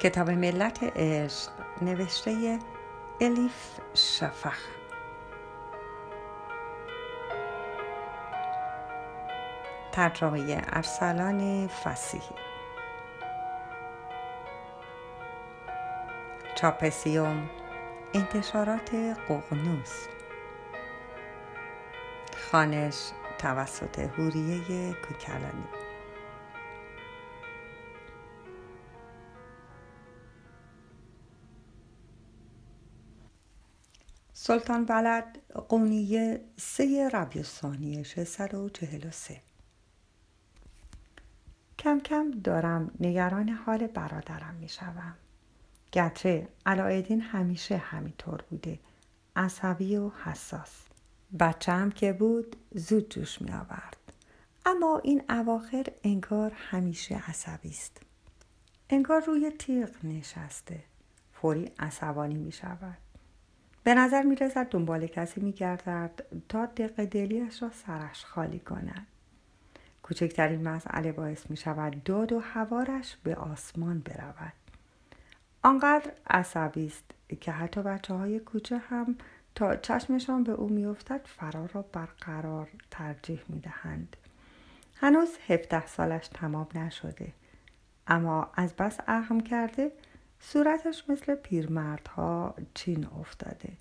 [0.00, 1.50] کتاب ملت عشق
[1.82, 2.58] نوشته
[3.20, 4.58] الیف شفخ
[9.92, 12.34] ترجمه ارسلان فسیحی.
[16.54, 17.50] چاپسیوم
[18.14, 18.94] انتشارات
[19.28, 20.06] ققنوس.
[22.50, 25.75] خانش توسط هوریه کوکلانی.
[34.46, 39.40] سلطان بلد قونیه سه ربی ثانیه 643
[41.78, 45.14] کم کم دارم نگران حال برادرم می شوم.
[45.92, 48.78] گرچه علایدین همیشه همینطور بوده
[49.36, 50.72] عصبی و حساس.
[51.40, 53.96] بچه هم که بود زود جوش می آورد
[54.66, 58.00] اما این اواخر انگار همیشه عصبی است.
[58.90, 60.84] انگار روی تیغ نشسته.
[61.32, 63.05] فوری عصبانی می شود
[63.86, 69.06] به نظر می رسد دنبال کسی می گردد تا دق دلیش را سرش خالی کند.
[70.02, 74.52] کوچکترین مسئله باعث می شود داد و هوارش به آسمان برود.
[75.62, 77.04] آنقدر عصبی است
[77.40, 79.16] که حتی بچه های کوچه هم
[79.54, 84.16] تا چشمشان به او میافتد فرار را برقرار ترجیح می دهند.
[84.94, 87.32] هنوز 17 سالش تمام نشده
[88.06, 89.92] اما از بس اهم کرده
[90.40, 93.72] صورتش مثل پیرمردها چین افتاده.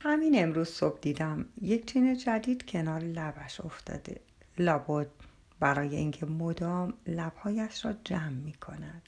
[0.00, 4.20] همین امروز صبح دیدم یک چین جدید کنار لبش افتاده.
[4.58, 5.08] لابد
[5.60, 9.02] برای اینکه مدام لبهایش را جمع می کند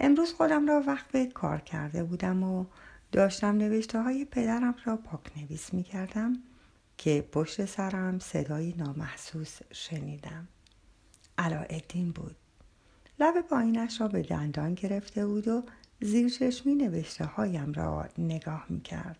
[0.00, 2.64] امروز خودم را وقت کار کرده بودم و
[3.12, 6.32] داشتم نوشته های پدرم را پاک نویس می کردم
[6.98, 10.48] که پشت سرم صدایی نامحسوس شنیدم.
[11.38, 12.36] علاءالدین بود.
[13.20, 15.62] لب پایینش را به دندان گرفته بود و
[16.00, 19.18] زیر چشمی نوشته هایم را نگاه می کرد.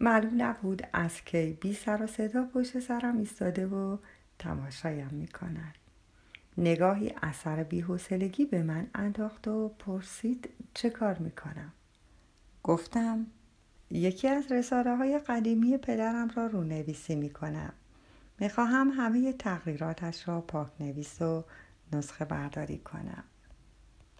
[0.00, 3.98] معلوم نبود از کی بی سر و صدا پشت سرم ایستاده و
[4.38, 5.74] تماشایم می کند.
[6.58, 11.72] نگاهی اثر بیحسلگی به من انداخت و پرسید چه کار می کنم.
[12.62, 13.26] گفتم
[13.90, 17.72] یکی از رساله های قدیمی پدرم را رونویسی می کنم.
[18.40, 21.44] می خواهم همه تغییراتش را پاک نویس و
[21.92, 23.24] نسخه برداری کنم.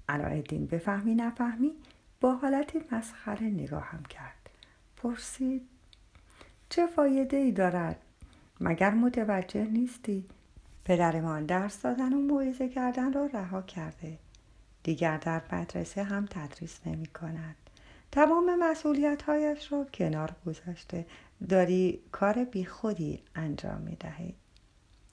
[0.08, 1.72] علایالدین بفهمی نفهمی
[2.20, 4.50] با حالتی مسخره نگاهم کرد.
[4.96, 5.68] پرسید
[6.68, 7.96] چه فایده ای دارد؟
[8.60, 10.24] مگر متوجه نیستی؟
[10.84, 14.18] پدرمان درس دادن و موعظه کردن را رها کرده.
[14.82, 17.56] دیگر در مدرسه هم تدریس نمی کند.
[18.12, 21.06] تمام مسئولیت هایش را کنار گذاشته.
[21.48, 24.34] داری کار بیخودی انجام می دهی.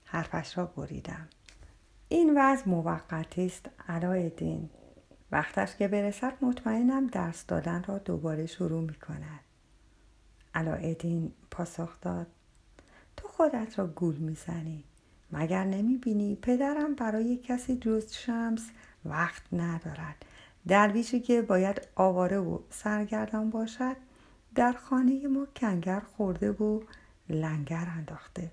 [0.06, 1.28] حرفش را بریدم.
[2.14, 4.70] این وضع موقتی است علایالدین
[5.32, 9.40] وقتش که برسد مطمئنم درس دادن را دوباره شروع می کند
[10.56, 12.28] علایالدین پاسخ داد
[13.18, 14.84] تو خودت را گول می‌زنی.
[15.32, 18.70] مگر نمی بینی پدرم برای کسی جز شمس
[19.06, 20.26] وقت ندارد؟
[20.68, 23.96] درویشی که باید آواره و سرگردان باشد
[24.56, 26.82] در خانه ما کنگر خورده و
[27.30, 28.52] لنگر انداخته.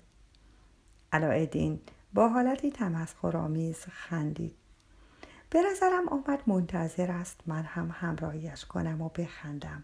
[1.13, 1.79] علایالدین
[2.13, 4.55] با حالتی تمسخرآمیز خندید.
[5.49, 9.83] به نظرم آمد منتظر است من هم همراهیش کنم و بخندم.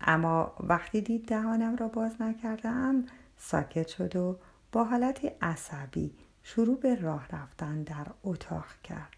[0.00, 3.04] اما وقتی دید دهانم را باز نکردم
[3.36, 4.38] ساکت شد و
[4.72, 9.16] با حالتی عصبی شروع به راه رفتن در اتاق کرد.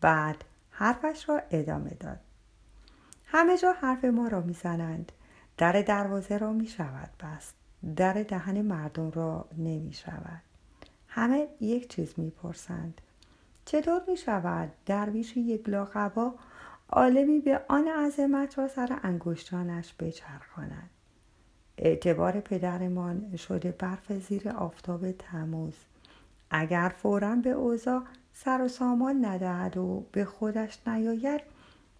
[0.00, 2.20] بعد حرفش را ادامه داد.
[3.26, 5.12] همه جا حرف ما را می‌زنند.
[5.56, 7.54] در دروازه را می شود بست.
[7.96, 10.42] در دهن مردم را نمی شود
[11.16, 13.00] همه یک چیز می‌پرسند.
[13.64, 16.34] چطور می شود درویش یک لاغبا
[16.88, 20.90] عالمی به آن عظمت را سر انگشتانش بچرخاند؟
[21.78, 25.74] اعتبار پدرمان شده برف زیر آفتاب تموز.
[26.50, 28.02] اگر فورا به اوضاع
[28.32, 31.40] سر و سامان ندهد و به خودش نیاید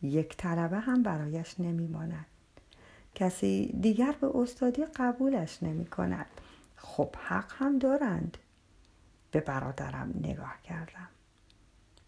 [0.03, 2.27] یک طلبه هم برایش نمیماند.
[3.15, 6.27] کسی دیگر به استادی قبولش نمی کند
[6.77, 8.39] خب حق هم دارند.
[9.35, 11.09] به برادرم نگاه کردم.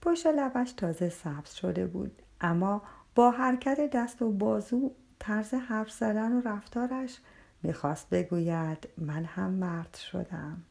[0.03, 2.83] پشت لبش تازه سبز شده بود اما
[3.15, 7.19] با حرکت دست و بازو طرز حرف زدن و رفتارش
[7.63, 10.63] می‌خواست بگوید من هم مرد شدم.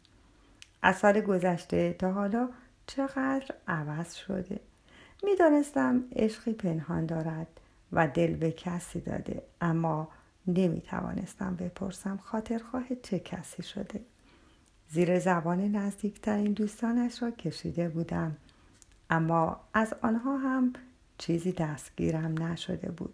[0.82, 2.50] از سال گذشته تا حالا
[2.88, 4.60] چقدر عوض شده؟
[5.24, 7.48] می‌دانستم عشقی پنهان دارد
[7.92, 10.08] و دل به کسی داده اما
[10.48, 14.02] نمی‌توانستم بپرسم خاطرخواه چه کسی شده.
[14.96, 18.38] زیر زبان نزدیکترین دوستانش را کشیده بودم.
[19.10, 20.74] اما از آنها هم
[21.18, 23.14] چیزی دستگیرم نشده بود.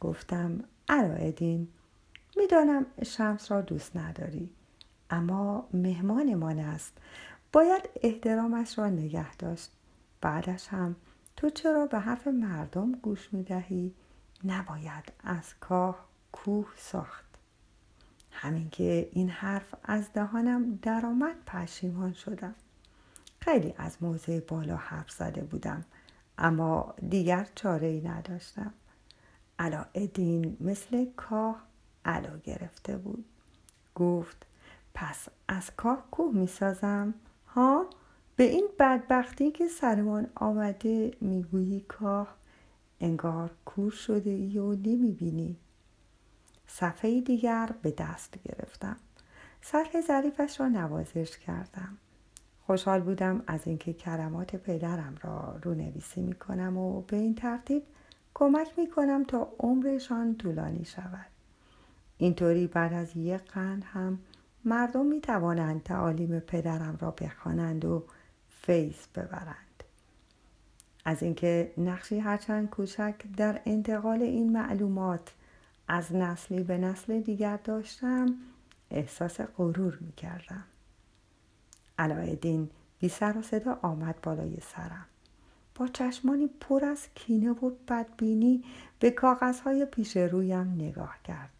[0.00, 1.68] گفتم علایدین
[2.36, 4.50] می‌دانم شمس را دوست نداری
[5.10, 6.98] اما مهمانمان است.
[7.52, 9.70] باید احترامش را نگه داشت.
[10.20, 10.96] بعدش هم
[11.36, 13.94] تو چرا به حرف مردم گوش می دهی؟
[14.44, 17.29] نباید از کاه کوه ساخت
[18.42, 22.54] همین که این حرف از دهانم درآمد پشیمان شدم.
[23.40, 25.84] خیلی از موضع بالا حرف زده بودم
[26.38, 28.72] اما دیگر چاره ای نداشتم.
[29.94, 31.62] ادین مثل کاه
[32.04, 33.24] علا گرفته بود.
[33.94, 34.46] گفت
[34.94, 37.14] پس از کاه کوه می سازم
[37.46, 37.86] ها
[38.36, 42.36] به این بدبختی که سرمان آمده می‌گویی کاه
[43.00, 45.56] انگار کور شده ای و نمی بینی
[46.72, 48.96] صفحه دیگر به دست گرفتم.
[49.62, 51.98] سطح ظریفش را نوازش کردم.
[52.66, 57.82] خوشحال بودم از اینکه کلمات پدرم را رونویسی می کنم و به این ترتیب
[58.34, 61.26] کمک می کنم تا عمرشان طولانی شود.
[62.18, 64.18] اینطوری بعد از یک قرن هم
[64.64, 68.04] مردم می توانند تعالیم پدرم را بخوانند و
[68.48, 69.84] فیض ببرند.
[71.04, 75.32] از اینکه نقشی هرچند کوچک در انتقال این معلومات
[75.92, 78.34] از نسلی به نسل دیگر داشتم
[78.90, 80.64] احساس غرور می کردم
[81.98, 85.06] علایدین بی سر و صدا آمد بالای سرم.
[85.74, 88.64] با چشمانی پر از کینه و بدبینی
[88.98, 91.50] به کاغذهای پیش رویم نگاه کرد.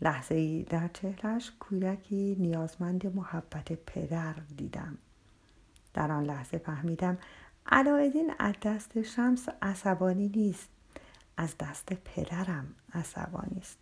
[0.00, 4.98] لحظه ای در چهرش کودکی نیازمند محبت پدر دیدم.
[5.94, 7.18] در آن لحظه فهمیدم
[7.66, 10.73] علایدین از دست شمس عصبانی نیست.
[11.36, 13.78] از دست پدرم عصبانی است.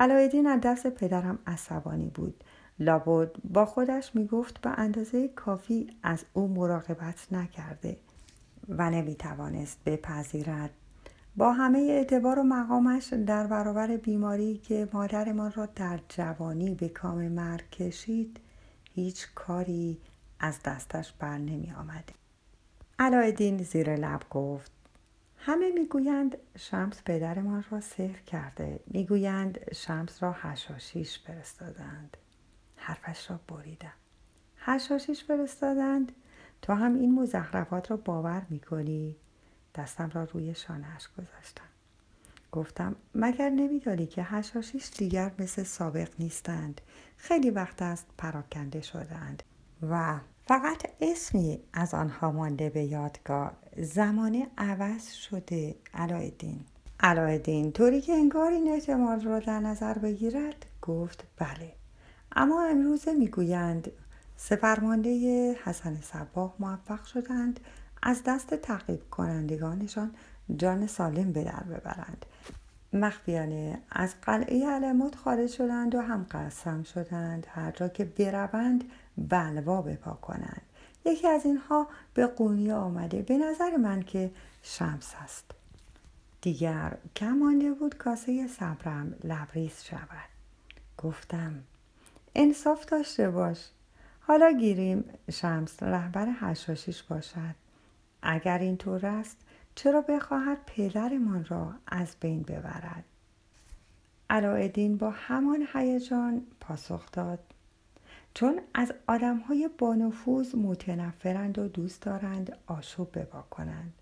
[0.00, 2.44] علایدین از دست پدرم عصبانی بود.
[2.78, 7.96] لابد با خودش می‌گفت به اندازه کافی از او مراقبت نکرده
[8.68, 10.70] و نمی‌توانست بپذیرد.
[11.36, 17.28] با همه اعتبار و مقامش در برابر بیماری که مادرمان را در جوانی به کام
[17.28, 18.40] مرگ کشید
[18.94, 19.98] هیچ کاری
[20.40, 22.12] از دستش بر نمی آمده
[22.98, 24.72] علایدین زیر لب گفت
[25.38, 28.80] همه می‌گویند شمس پدرمان را سحر کرده.
[28.86, 32.16] می‌گویند شمس را هشاشیش فرستادند.
[32.76, 33.92] حرفش را بریدم.
[34.56, 36.12] هشاشیش فرستادند.
[36.62, 39.16] تو هم این مزخرفات را باور می‌کنی؟
[39.74, 41.64] دستم را روی شانهاش گذاشتم.
[42.52, 46.80] گفتم مگر نمیدانی که هشاشیش دیگر مثل سابق نیستند؟
[47.16, 49.42] خیلی وقت است پراکنده شدند
[49.82, 53.52] و فقط اسمی از آنها مانده به یادگار.
[53.76, 56.60] زمانه عوض شده علایدین.
[57.00, 61.72] علایدین طوری که انگار این احتمال را در نظر بگیرد گفت بله.
[62.32, 63.90] اما امروزه می‌گویند
[64.36, 65.10] سفرمانده
[65.64, 67.60] حسن صباه موفق شدند
[68.02, 70.14] از دست تعقیب کنندگانشان
[70.56, 72.26] جان سالم به در ببرند.
[72.92, 77.46] مخفیانه از قلعه علموت خارج شدند و هم قسم شدند.
[77.50, 78.84] هر جا که بروند
[79.18, 80.62] بلوا بپا کنند
[81.06, 83.22] یکی از اینها به قونی آمده.
[83.22, 84.30] به نظر من که
[84.62, 85.50] شمس است.
[86.40, 90.28] دیگر کم بود کاسه صبرم لبریز شود.
[90.98, 91.54] گفتم
[92.34, 93.68] انصاف داشته باش.
[94.20, 97.54] حالا گیریم شمس رهبر هشاشیش باشد.
[98.22, 99.36] اگر اینطور است
[99.74, 103.04] چرا بخواهد پدرمان را از بین ببرد؟
[104.30, 107.38] علایدین با همان هیجان پاسخ داد.
[108.36, 113.92] چون از آدم های بانفوذ متنفرند و دوست دارند آشوب ببا کنند.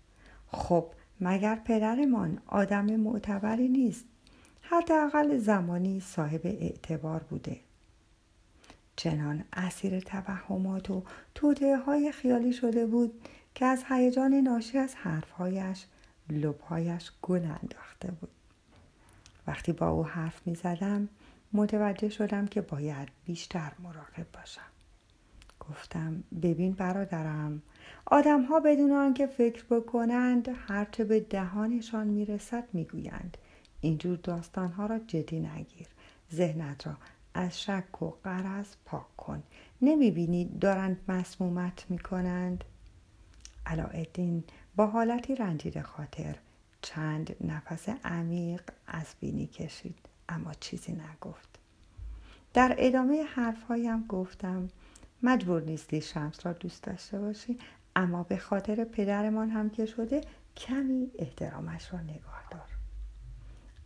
[0.51, 0.85] خب
[1.21, 4.05] مگر پدرمان آدم معتبری نیست؟
[4.61, 7.59] حداقل زمانی صاحب اعتبار بوده.
[8.95, 11.03] چنان اسیر توهمات و
[11.35, 15.85] توطعه های خیالی شده بود که از هیجان ناشی از حرفهایش
[16.29, 18.31] لبهایش گل انداخته بود.
[19.47, 21.09] وقتی با او حرف می زدم
[21.55, 24.61] متوجه شدم که باید بیشتر مراقب باشم.
[25.59, 27.61] گفتم ببین برادرم
[28.05, 33.37] آدم ها بدون آنکه فکر بکنند هرچه به دهانشان می‌رسد می‌گویند.
[33.81, 35.87] اینجور داستان ها را جدی نگیر.
[36.33, 36.93] ذهنت را
[37.33, 39.43] از شک و قرض پاک کن.
[39.81, 42.63] نمی‌بینی دارند مسمومت می‌کنند؟
[43.65, 44.43] علاءالدین
[44.75, 46.35] با حالتی رنجیده خاطر
[46.81, 50.14] چند نفس عمیق از بینی کشید.
[50.29, 51.59] اما چیزی نگفت.
[52.53, 54.69] در ادامه حرفهایم گفتم
[55.23, 57.59] مجبور نیستی شمس را دوست داشته باشی
[57.95, 60.21] اما به خاطر پدرمان هم که شده
[60.57, 62.69] کمی احترامش را نگاه دار.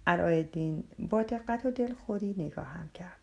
[0.07, 3.19] علایالدین با دقت و دلخوری نگاهم کرد.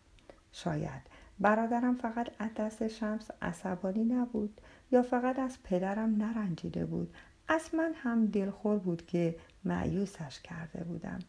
[0.51, 1.01] شاید
[1.39, 7.13] برادرم فقط از دست شمس عصبانی نبود یا فقط از پدرم نرنجیده بود.
[7.47, 11.19] از من هم دلخور بود که معیوسش کرده بودم.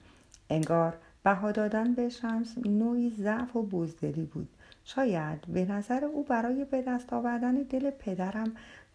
[0.50, 4.48] انگار بها دادن به شمس نوعی ضعف و بزدلی بود.
[4.84, 8.52] شاید به نظر او برای به دست آوردن دل پدرم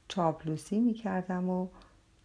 [0.08, 1.68] چاپلوسی می کردم و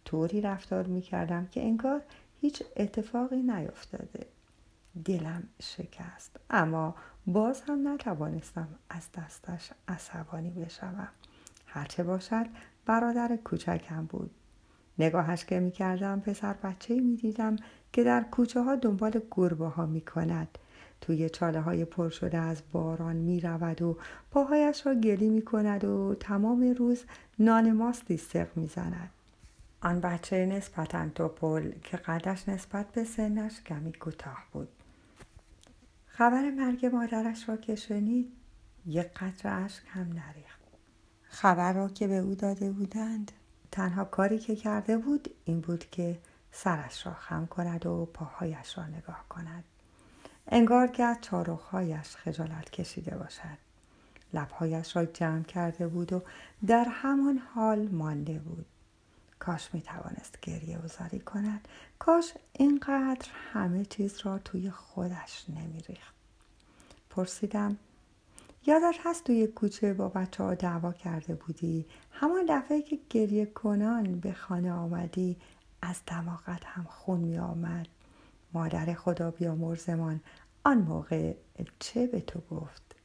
[0.05, 2.01] طوری رفتار می کردم که انگار
[2.41, 4.25] هیچ اتفاقی نیفتاده.
[5.05, 6.95] دلم شکست اما
[7.27, 11.07] باز هم نتوانستم از دستش عصبانی بشوم.
[11.65, 12.45] هرچه باشد
[12.85, 14.31] برادر کوچکم بود.
[14.99, 17.55] نگاهش که می کردم پسر بچه می دیدم
[17.93, 20.57] که در کوچه ها دنبال گربه ها می کند
[21.01, 23.97] توی چاله های پر شده از باران می رود و
[24.31, 27.03] پاهایش را گلی می کند و تمام روز
[27.39, 29.09] نان ماستی سق می زند.
[29.81, 34.67] آن بچه نسبتا توپل که قدش نسبت به سنش کمی کوتاه بود.
[36.07, 38.31] خبر مرگ مادرش را که شنید
[38.85, 40.59] یک قطر اشک هم نریخت.
[41.23, 43.31] خبر را که به او داده بودند
[43.71, 46.19] تنها کاری که کرده بود این بود که
[46.51, 49.63] سرش را خم کند و پاهایش را نگاه کند.
[50.47, 53.57] انگار که از چارخهایش خجالت کشیده باشد.
[54.33, 56.21] لبهایش را جمع کرده بود و
[56.67, 58.65] در همان حال مانده بود.
[59.39, 61.67] کاش می توانست گریه وزاری کند.
[61.99, 66.13] کاش اینقدر همه چیز را توی خودش نمی ریخت.
[67.09, 67.77] پرسیدم
[68.69, 74.19] یادت هست توی کوچه با بچه ها دعوا کرده بودی؟ همان دفعه که گریه کنان
[74.19, 75.37] به خانه آمدی
[75.81, 77.87] از دماغت هم خون می آمد
[78.53, 80.21] مادر خدا بیامرزمان
[80.63, 81.33] آن موقع
[81.79, 82.95] چه به تو گفت؟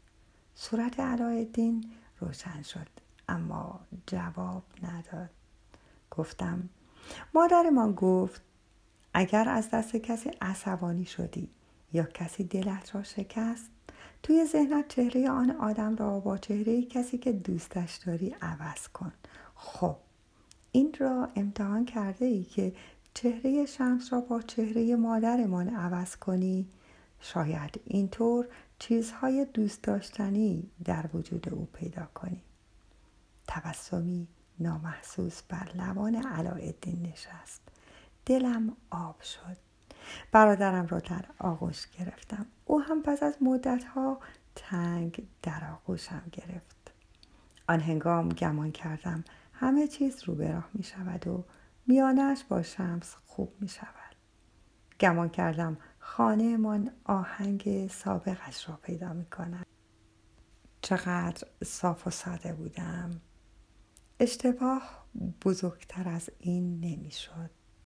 [0.55, 2.89] صورت علایالدین روشن شد
[3.29, 5.31] اما جواب نداد.
[6.11, 6.69] گفتم
[7.35, 8.43] مادرمان گفت
[9.15, 11.51] اگر از دست کسی عصبانی شدی
[11.93, 13.71] یا کسی دلت را شکست
[14.25, 19.13] توی ذهنت چهره آن آدم را با چهره کسی که دوستش داری عوض کن.
[19.55, 19.97] خب
[20.73, 22.73] این را امتحان کرده ای که
[23.15, 26.69] چهره شمس را با چهره مادرمان عوض کنی؟
[27.21, 32.43] شاید اینطور چیزهای دوست داشتنی در وجود او پیدا کنی.
[33.49, 34.29] تبسمی
[34.61, 37.63] نامحسوس بر لبان علایالدین نشست.
[38.27, 39.64] دلم آب شد.
[40.33, 42.47] برادرم را در آغوش گرفتم.
[42.65, 44.21] او هم پس از مدتها
[44.55, 46.93] تنگ در آغوشم گرفت.
[47.69, 51.45] آن هنگام گمان کردم همه چیز رو به راه می شود و
[51.87, 54.17] میانش با شمس خوب می شود
[55.01, 59.67] گمان کردم خانهمان آهنگ سابقش را پیدا می کند
[60.83, 63.21] چقدر صاف و ساده بودم.
[64.21, 65.07] اشتباه
[65.45, 67.51] بزرگتر از این نمی‌شد.